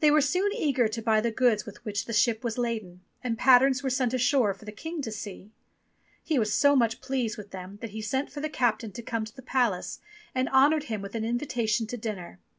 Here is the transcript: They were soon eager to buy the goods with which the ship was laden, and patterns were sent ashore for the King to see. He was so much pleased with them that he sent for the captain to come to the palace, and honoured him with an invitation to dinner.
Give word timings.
They 0.00 0.10
were 0.10 0.20
soon 0.20 0.52
eager 0.52 0.88
to 0.88 1.00
buy 1.00 1.22
the 1.22 1.30
goods 1.30 1.64
with 1.64 1.82
which 1.86 2.04
the 2.04 2.12
ship 2.12 2.44
was 2.44 2.58
laden, 2.58 3.00
and 3.22 3.38
patterns 3.38 3.82
were 3.82 3.88
sent 3.88 4.12
ashore 4.12 4.52
for 4.52 4.66
the 4.66 4.72
King 4.72 5.00
to 5.00 5.10
see. 5.10 5.52
He 6.22 6.38
was 6.38 6.52
so 6.52 6.76
much 6.76 7.00
pleased 7.00 7.38
with 7.38 7.50
them 7.50 7.78
that 7.80 7.88
he 7.92 8.02
sent 8.02 8.30
for 8.30 8.42
the 8.42 8.50
captain 8.50 8.92
to 8.92 9.00
come 9.00 9.24
to 9.24 9.34
the 9.34 9.40
palace, 9.40 10.00
and 10.34 10.50
honoured 10.50 10.84
him 10.92 11.00
with 11.00 11.14
an 11.14 11.24
invitation 11.24 11.86
to 11.86 11.96
dinner. 11.96 12.40